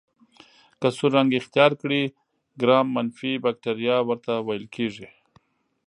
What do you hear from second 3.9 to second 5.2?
ورته ویل کیږي.